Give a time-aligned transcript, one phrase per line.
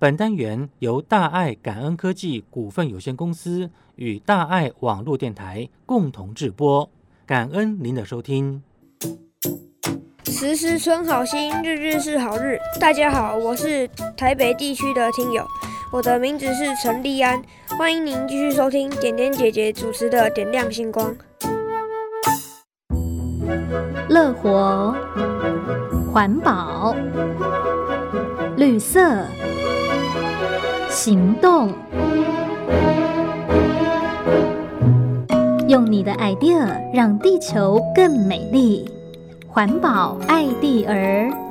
[0.00, 6.88] 本单元由大爱感恩科技股份有限公司与大爱网络电台共同制播，
[7.26, 8.62] 感恩您的收听。
[10.26, 12.60] 时时存好心，日日是好日。
[12.78, 15.44] 大家好，我是台北地区的听友，
[15.92, 17.42] 我的名字是陈立安，
[17.76, 21.12] 欢迎您继续收听点点姐姐主持的《点亮星光》。
[24.08, 24.94] 乐活，
[26.12, 26.94] 环保，
[28.56, 29.26] 绿色，
[30.90, 31.70] 行动，
[35.68, 38.90] 用你的 idea 让地球更美丽。
[39.46, 41.47] 环保爱地儿。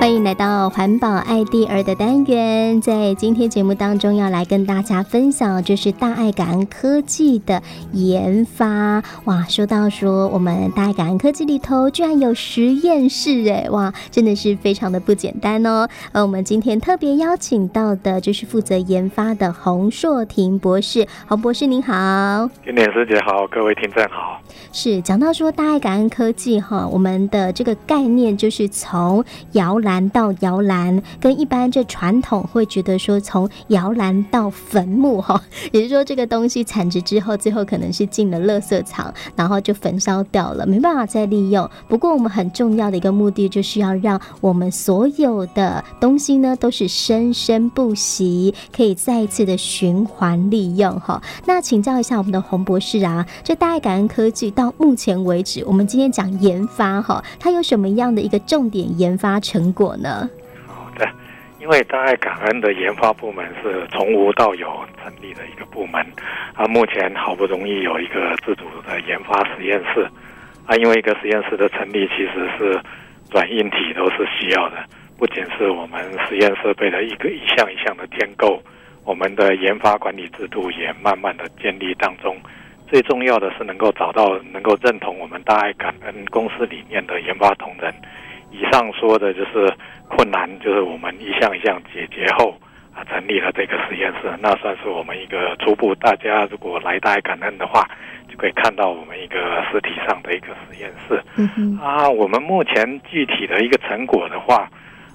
[0.00, 7.60] 来到环保爱地儿的单元，在今天节目当中要来跟大家分享，就是大爱感恩科技的
[7.92, 9.02] 研发。
[9.24, 15.88] 哇，说到说我们大爱感恩科技里头居然有实验室，哎，哇，真的是非常的不简单哦。
[16.12, 24.40] 而我们今天特别邀请到的就是负责研发的洪硕廷博士，洪博士您好，点点师姐好，各位听众好。
[24.72, 41.68] 是讲到说大爱感恩科技哈，我们的这个概念就是从摇篮蓝到摇篮跟一般这传统会觉得说，从摇篮到坟墓哈， 也就是说这个东西产值之后，最后可能是进了垃圾场，然后就焚烧掉了，没办法再利用。
[41.88, 51.20] 不过我们很重要的一个目的，就是要让我们所有的东西呢，都是生生不息，可以再一次的循环利用哈。
[51.46, 60.28] 那请教一下我们的洪博士啊，这大爱感恩科技到目前为止，我们今天讲研发哈，它有什么样的一个重点研发成果呢？
[60.66, 61.08] 好的，
[61.58, 64.66] 因为大爱感恩的研发部门是从无到有
[65.02, 66.00] 成立的一个部门，
[66.54, 70.08] 啊，目前好不容易有一个自主的研发实验室，
[70.66, 72.80] 啊，因为一个实验室的成立其实是
[73.32, 74.76] 软硬体都是需要的，
[75.18, 78.60] 不仅是我们实验设备的一个一项一项的添购，
[79.04, 82.36] 我们的研发管理制度也慢慢的建立当中，
[82.88, 87.92] 最重要的是能够找到能够认同我们大爱感恩公司理念的研发同仁。
[88.50, 89.72] 以上说的就是
[90.08, 92.54] 困难，就是我们一项一项解决后
[92.94, 95.94] 啊，成立了这个实验室，那算是我们一个初步。
[95.94, 97.88] 大家如果来大爱感恩的话，
[98.28, 101.22] 就可以看到我们一个实体上的一个实验室。
[101.36, 101.78] 嗯哼。
[101.78, 104.68] 啊，我们目前具体的一个成果的话，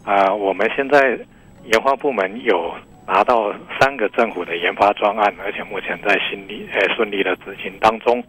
[0.05, 1.17] 啊，我们现在
[1.65, 2.73] 研发部门有
[3.07, 8.23] 拿到三个政府的研发专案，而且目前在顺利呃顺利的执行当中。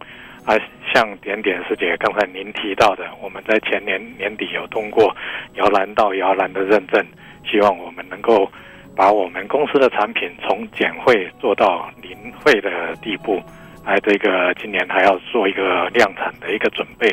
[0.45, 0.55] 啊，
[0.93, 5.13] 像点点师姐刚才您提到的，我们在前年年底有通过
[5.55, 7.05] 摇篮到摇篮的认证，
[7.45, 8.49] 希望我们能够
[8.95, 13.43] 把我们公司的产品从减会做到零会的地步，
[13.85, 17.09] 来这个今年还要做一个量产的一个准备，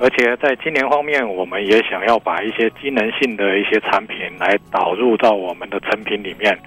[0.00, 6.58] 而且在今年方面，我们也想要把一些机能性的一些产品来导入到我们的成品里面，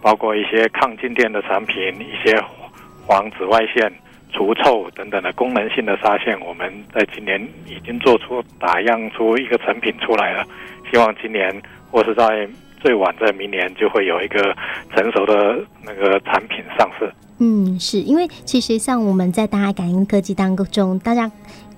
[0.00, 2.40] 包括一些抗静电的产品，一些
[3.06, 3.92] 防紫外线。
[4.32, 10.44] 除臭等等的功能性的纱线，我们在今年已经做出打样出一个成品出来了，
[10.90, 11.50] 希望今年
[11.90, 12.46] 或是在
[12.78, 14.54] 最晚在明年就会有一个
[14.94, 17.10] 成熟的那个产品上市。
[17.38, 21.30] 嗯，是因为其实像我们在大爱感应科技当中，大家。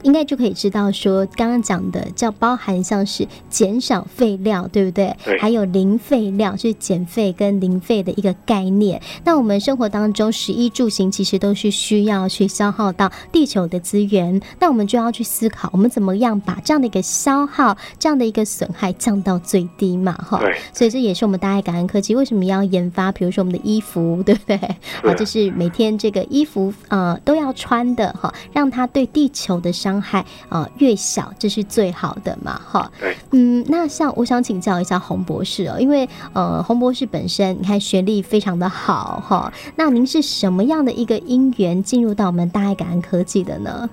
[0.03, 5.17] 应该就可以知道说，刚刚讲的叫包含像是减少废料，对不对？
[5.25, 5.39] 对。
[5.39, 9.01] 还有零废料，就是减废跟零废的一个概念。
[9.25, 14.41] 那我们生活当中，食衣住行其实都是需要去消耗到地球的资源。
[14.59, 20.13] 那我们就要去思考，我们怎么样把这样的一个消耗、这样的一个损害降到最低嘛？
[20.13, 20.39] 哈。
[20.41, 20.57] 对。
[20.73, 24.57] 所以这也是我们大爱感恩科技为什么要研发，比如说我们的衣服，对不对？
[24.57, 32.91] 啊，就是每天这个衣服呃都要穿的哈，让它对地球的伤伤害啊越小，这是最好的嘛，哈。
[33.01, 33.17] 对。
[33.33, 43.89] 嗯，那像我想请教一下洪博士哦，因为呃，洪博士本身你看学历非常的好哈，那您是什么样的一个因缘进入到我们大爱感恩科技的呢？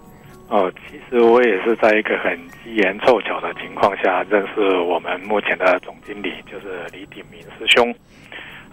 [0.50, 7.94] 哦，其实我也是在一个很机缘凑巧的情况下认识我们目前的总经理，就是李鼎明师兄。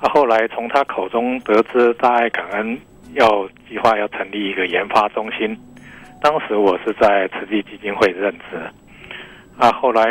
[0.00, 2.78] 他后来从他口中得知大爱感恩
[3.14, 5.56] 要计划要成立一个研发中心。
[6.22, 8.56] 当时我是在慈济基金会任职，
[9.58, 10.04] 啊，后来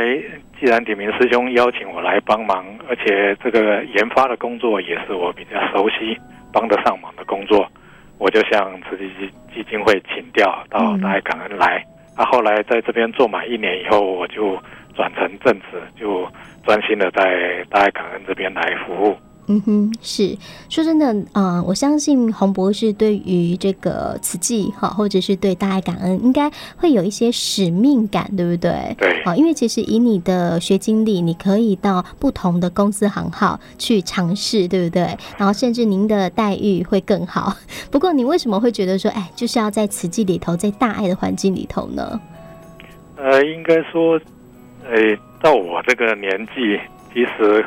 [0.59, 6.17] 既然鼎明师兄邀请我来帮忙，而且这个研发的工作也是我比较熟悉、
[6.51, 7.65] 帮得上忙的工作，
[8.19, 11.81] 我就向慈济基基金会请调到大爱感恩来。
[12.17, 14.61] 啊，后来在这边做满一年以后，我就
[14.93, 16.27] 转成正职，就
[16.65, 19.15] 专心的在大爱感恩这边来服务。
[19.47, 20.37] 嗯哼，是
[20.69, 28.95] 说真的，嗯、呃，我相信洪博士对于这个慈济哈，或者是对大爱感恩，应该会有一些使命感，对不对？
[28.97, 29.21] 对。
[29.25, 35.17] 好，因为其实以你的学经历，你可以到不同的公司行号去尝试，对不对？
[35.37, 37.53] 然后甚至您的待遇会更好。
[37.91, 42.21] 不过，你为什么会觉得说，哎，就是要在慈济里头，在大爱的环境里头呢？
[43.17, 44.17] 呃，应该说，
[44.85, 46.79] 哎，到我这个年纪，
[47.13, 47.65] 其实。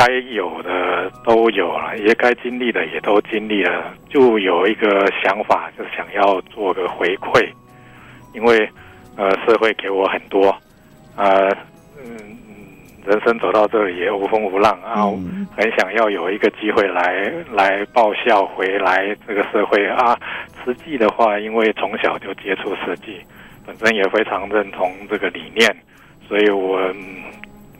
[0.00, 7.46] 该有的都有了，也该经历的也都经历了，就有一个想法，就想要做个回馈，
[8.32, 8.66] 因为
[9.18, 10.56] 呃社会给我很多，
[11.16, 11.54] 呃
[11.98, 12.16] 嗯
[13.04, 15.04] 人生走到这里也无风无浪啊，
[15.54, 20.18] 很想要有一个机会来来报效回来这个社会啊。
[20.64, 23.20] 实际的话，因为从小就接触慈济，
[23.66, 25.76] 本身也非常认同这个理念，
[26.26, 26.80] 所以我。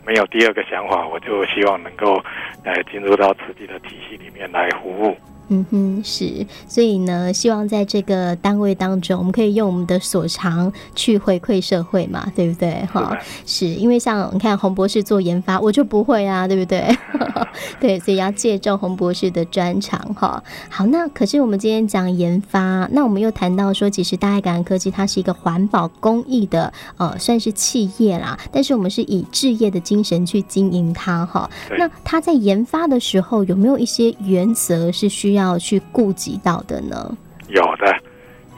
[0.06, 2.22] 没有第二个想法，我就希望能够
[2.64, 5.16] 呃进入到自己的体系里面来服务。
[5.52, 12.86] 嗯哼，是，所以呢，希望在这个单位当中，我们可以用我们的所长去回馈社会嘛，对不对？
[12.92, 16.96] 哈，是因为像你看洪博士做研发，我就不会啊，对不对？
[17.80, 20.40] 对，所以要借重洪博士的专长哈。
[20.68, 31.50] 好，那可是我们今天讲研发，那我们又谈到说，其实大爱感恩科技它是一个环保公益的呃，算是企业啦，但是我们是以置业的精神去经营它哈。
[31.76, 35.39] 那它在研发的时候有没有一些原则是需要？
[35.40, 37.16] 要去顾及到的呢？
[37.48, 37.96] 有的，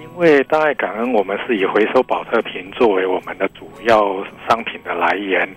[0.00, 5.48] 因为大爱感恩，我们是以回收保特瓶作为我们的主要商品的来源，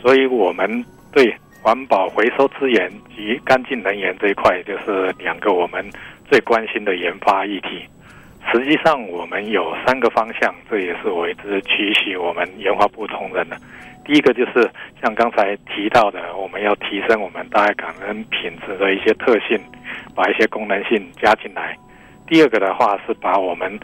[0.00, 5.84] 所以我们对环保回收资源及干净能源这一块，就是两个我们
[6.30, 7.82] 最关心的研发议题。
[8.52, 13.56] 实际上，我们有三个方向，这也是我一直期许我们研发部同仁的。
[14.04, 14.70] 第一个就是
[15.02, 19.60] 像刚才提到的，我们要提升我们大爱感恩品质的一些特性，
[20.14, 21.76] 把一些功能性加进来。
[22.26, 23.78] 第二个的话是把我们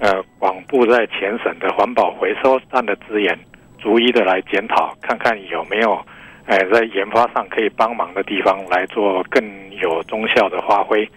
[0.00, 3.38] 呃广布在全省的环保回收站的资源，
[3.78, 5.94] 逐一的来检讨，看看有没有
[6.46, 9.40] 呃在研发上可以帮忙的地方，来做更
[9.80, 11.08] 有中效的发挥。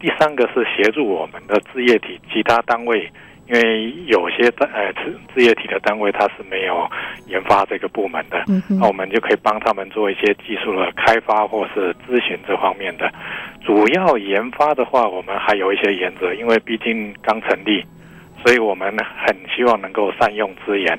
[0.00, 3.08] 第三个是协助我们的置业体其他单位。
[3.52, 6.88] 因为有些单呃置置业体的单位，它是没有
[7.26, 13.12] 研发这个部门的，那、嗯、我们就可以帮他们做一些技术的开发或是咨询这方面的。
[13.66, 17.84] 主要研发的话，我们还有一些原则，因为毕竟刚成立，
[18.44, 20.96] 所以我们很希望能够善用资源。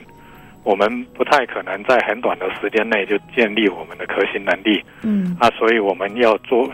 [0.65, 6.69] 我们不太可能在很短的时间内就建立我们的核心能力，嗯，啊，所以我们要做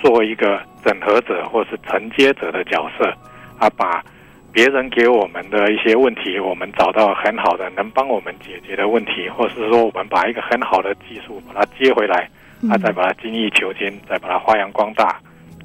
[0.00, 3.12] 做一个整合者或是承接者的角色，
[3.58, 4.02] 啊，把。
[4.52, 12.28] 别人给我们的一些问题，我们找到很好的能帮我们解决的问题，或是说我们把一个很好的技术把它接回来，
[12.68, 15.20] 啊，再把它精益求精，再把它发扬光大，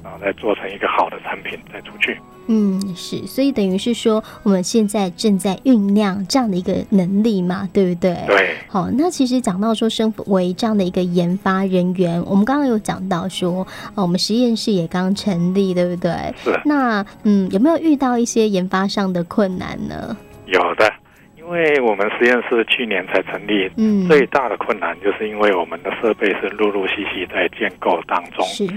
[0.06, 2.16] 然后再做成一个好的产品再出去。
[2.46, 8.16] 嗯，是，所以等于是说，我们现在正在酝酿这样的一个能力嘛，对不对？
[8.28, 8.54] 对。
[8.68, 13.66] 好，那其实讲到说，身为这样的一个研发人员，我们刚刚有讲到说，
[13.96, 16.12] 哦，我们实验室也刚成立，对不对？
[16.36, 16.56] 是。
[16.64, 20.16] 那嗯，有没有遇到一些研发上的困难呢？
[20.46, 20.88] 有的，
[21.36, 28.46] 因为我们实验室去年才成立，嗯，最大的困难就是因为我们的设备是陆陆续续在建构当中。
[28.46, 28.68] 是。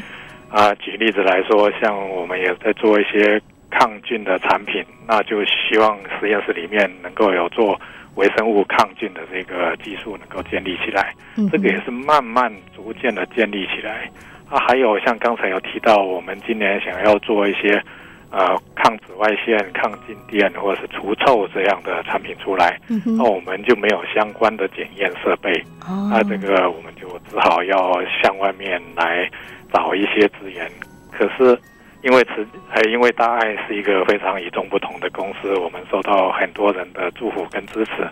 [0.50, 3.42] 啊，举例子来说，像我们也在做一些。
[3.72, 7.80] 抗菌的产品，那就希望实验室里面能够有做
[8.16, 11.14] 微生物抗菌的这个技术能够建立起来。
[11.52, 14.10] 这个也是慢慢逐渐的建立起来。
[14.50, 17.80] 啊，还有像刚才有提到，我们今年想要做一些
[18.32, 25.64] 呃抗紫外线、抗静电或者是除臭这样的产品出来，那我们就没有相关的检验设备。
[26.10, 29.30] 那这个我们就只好要向外面来
[29.74, 30.70] 找一些资源。
[31.12, 31.58] 可是。
[32.02, 38.10] 因为慈还因为大爱是一个非常与众不同的公司，我们受到很多人的祝福跟支持，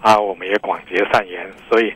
[0.00, 1.92] 啊，我们也广结善缘，所以。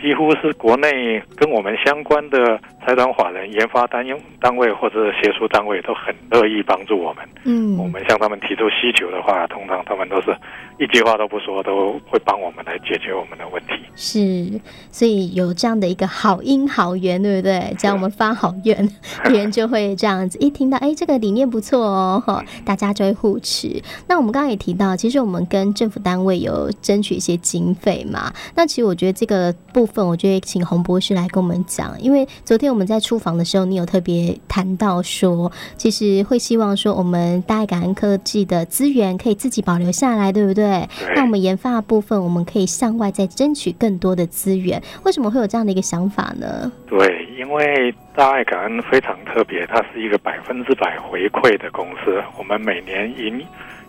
[0.00, 7.24] 几乎是国内跟我们相关的财团法人、研发单用单位或者学术单位都很乐意帮助我们。
[7.44, 10.36] 嗯，我们向他们提出需求的话，通常他们都是
[10.78, 13.74] 一句话都不说，都会帮我们来解决我们的问题。
[13.94, 14.60] 是，
[14.90, 17.74] 所以有这样的一个好因好缘，对不对？
[17.78, 18.88] 只要我们发好愿，
[19.24, 23.82] 别人就会这样子一听到，哎，这个理念不错哦，哈，大家就会互持。
[24.08, 28.32] 那我们刚刚也提到，其实我们跟政府单位有争取一些经费嘛。
[28.54, 30.06] 那其实我觉得这个部分。
[30.06, 40.86] 我觉得请洪博士来跟我们讲，因为昨天我们在出访的时候，你有特别谈到说，其实会希望说我们大爱感恩科技的资源可以自己保留下来，对不对？
[41.14, 44.82] 那我们研发的部分，我们可以向外再争取更多的资源。
[45.04, 46.70] 为什么会有这样的一个想法呢？
[46.86, 52.20] 对，因因为大爱感恩非常特别，它是一个百分之百回馈的公司。
[52.36, 53.40] 我们每年营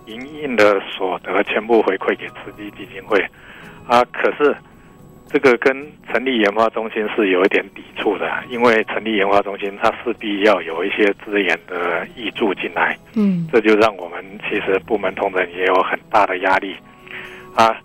[0.06, 3.20] 营运的所得全部回馈给慈济基金会
[3.88, 4.06] 啊。
[4.14, 4.56] 可是
[5.30, 5.76] 这个跟
[6.12, 12.98] 成立研发中心是有一点抵触的，因为成立研发中心，它势必要有一些资源的挹注进来。
[13.16, 16.76] 嗯，这就让我们其实部门同仁也有很大的压力
[17.56, 17.76] 啊。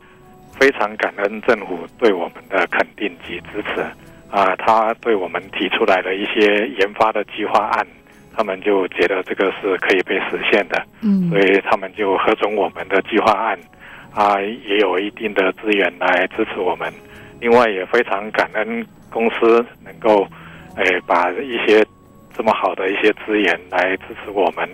[0.60, 3.84] 非常感恩政府对我们的肯定及支持。
[4.30, 7.86] 啊，他对我们提出来的一些研发的计划案，
[8.34, 13.58] 他们就觉得这个是可以被实现的，嗯，所以他们就核准我们的计划案，
[14.14, 16.90] 啊，也有一定的资源来支持我们。
[17.42, 20.24] 另外，也非常感恩公司能够，
[20.76, 21.84] 诶，把一些
[22.32, 24.66] 这么好的一些资源来支持我们，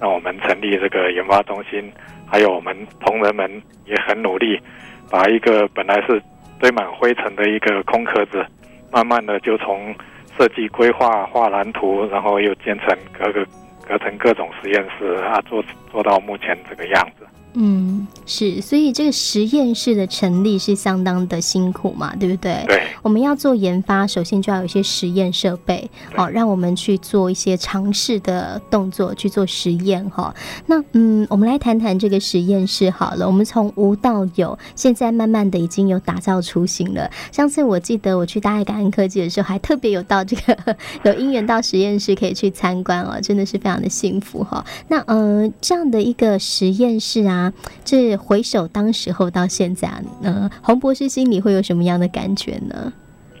[0.00, 1.90] 让我们成立这个研发中心。
[2.26, 3.48] 还有我们同仁们
[3.84, 4.60] 也很努力，
[5.08, 6.20] 把一个本来是
[6.58, 8.44] 堆满灰尘的一个空壳子。
[8.90, 9.94] 慢慢的就从
[10.36, 13.46] 设计规划画蓝图，然后又建成各个
[13.86, 17.26] 隔成各种实验室啊，做做到目前这个样子。
[17.54, 22.64] 嗯，是，所以这个实验室的成立是相当的辛苦嘛，对不对？
[22.66, 22.82] 对。
[23.02, 30.34] 我们要做研发，首先就要有一些实验设备，好，让我们去做一些尝试的动作，去做实验哈。
[30.66, 33.24] 那嗯，我们来谈谈这个实验室好了。
[33.24, 37.08] 我们从无到有，现在慢慢的已经有打造雏形了。
[37.30, 44.64] 上次我记得我去大爱感恩科技的时候，还特别有到这个 有因缘到实验室可以去参观哦，真的是非常的幸福哈。
[44.88, 47.52] 那嗯，这样的一个实验室啊。
[47.84, 49.88] 这回首当时候到现在，
[50.22, 52.92] 呃，洪博士心里会有什么样的感觉呢？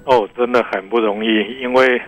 [0.04, 1.28] 哦，真的很不容易，
[1.60, 2.00] 因为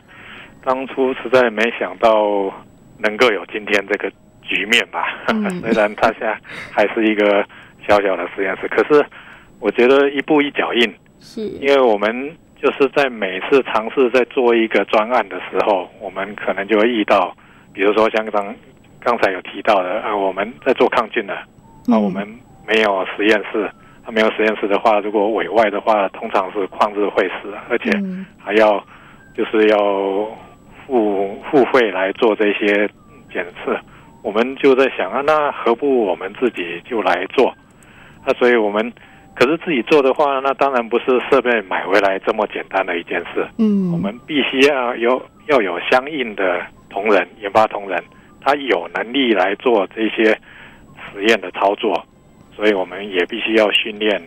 [0.64, 2.52] 当初实在没想到
[2.98, 4.10] 能够有今天这个
[4.42, 5.04] 局面吧。
[5.28, 6.38] 嗯、 虽然它现在
[6.70, 7.44] 还是一个
[7.88, 9.04] 小小的实验室，可是
[9.58, 12.30] 我觉得一步一脚印，是因为我们
[12.62, 17.34] 就是在每次尝试在做一个专案的时候，我们可能就会遇到，
[17.72, 18.54] 比如说像刚
[19.00, 21.36] 刚才有提到的，呃，我们在做抗菌的。
[21.86, 22.28] 那、啊、我们
[22.68, 23.70] 没有实验室，
[24.04, 27.90] 他没有实验室的话，如果委外的话，通常是旷日费时，而且
[28.38, 28.84] 还要
[29.34, 29.78] 就是要
[30.86, 32.86] 付付费来做这些
[33.32, 33.74] 检测。
[34.22, 37.54] 我们就在想啊，那何不我们自己就来做？
[38.26, 38.92] 那、啊、所以我们
[39.34, 43.48] 可是自己做的话，那当然不是设备买回来这么简单的一件事。
[43.56, 46.60] 嗯，我们必须要有要有相应的
[46.90, 47.98] 同仁，研发同仁，
[48.42, 50.38] 他有能力来做这些。
[51.10, 52.04] 实验的操作，
[52.58, 54.20] 所以我们也必须要训练，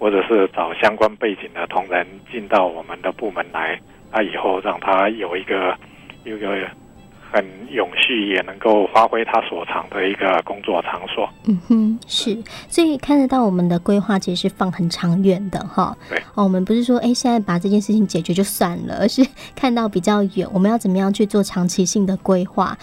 [0.00, 3.78] 或者是找相关背景的同仁进到我们的部门来，
[4.12, 5.78] 那以后让他有一个
[6.24, 6.68] 有一个。
[7.30, 11.28] 很永续，也能够发挥他所长的一个工作场所。
[11.44, 12.36] 嗯哼，是，
[12.68, 15.96] 所以看得到我们的规划其实是放很长远的哈。
[16.08, 22.76] 对，哦，我们不是说哎，现在把这件事情解决就算了，而是看到比较远，我们要怎么样去做长期性的规划，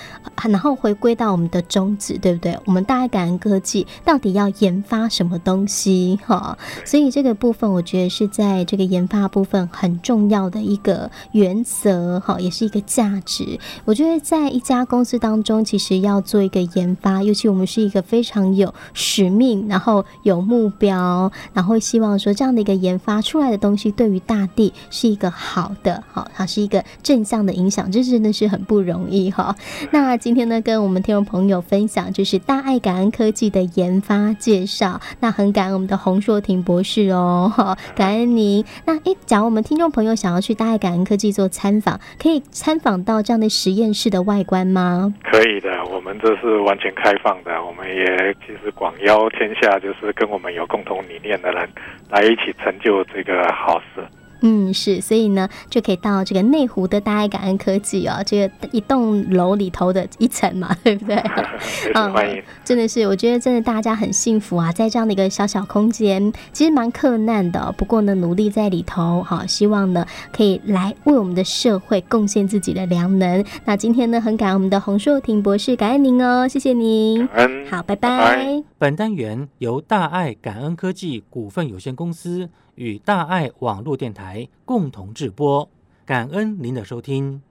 [0.50, 2.58] 然后回归到我们的宗旨，对不对？
[2.66, 6.58] 我们大爱感恩科技到底要研发什么东西哈？
[6.86, 13.60] 所以这个部分，我觉得是在这个研发部分很重要的一个原则哈，也是一个价值。
[13.86, 29.56] 我觉得在在一家公司当中，其实要做一个研发，尤其我们是一个非常有使命，然后有目标，然后希望说这样的一个研发出来的东西对于大地是一个好的，好，它是一个正向的影响，这真的是很不容易哈。
[29.92, 38.66] 那今天呢，跟我们听众朋友分享就是大爱感恩科技的研发介绍，那很感恩我们的洪硕婷博士哦，好，感恩您。
[38.86, 45.14] 那诶，假如我们听众朋友想要去大爱感恩科技做参访，可以参访到这样的实验室的外观吗？
[45.24, 47.64] 可以的，我们这是完全开放的。
[47.64, 51.70] 我们也其实广邀天下，就是跟我们有共同理念的人
[52.10, 54.04] 来一起成就这个好事。
[54.48, 61.16] 嗯，是，所以呢，就可以到这个内湖的大爱感恩科技哦，这个一栋楼里头的一层嘛，对不对？
[61.96, 62.44] 嗯，欢迎。
[62.64, 73.44] 真的是，我觉得真的大家很幸福啊，在这样的一个小小空间，其实蛮克难的，不过呢，努力在里头，好，希望呢可以来为我们的社会贡献自己的良能。
[73.66, 77.26] 那今天呢，很感恩我们的洪硕廷博士，感恩您哦，谢谢您。
[77.28, 77.66] 感恩。
[77.72, 78.10] 好，拜拜。
[78.18, 78.64] 拜拜。
[78.78, 85.70] 本单元由大爱感恩科技股份有限公司与大爱网络电台共同制播，
[86.06, 87.42] 感恩您的收听。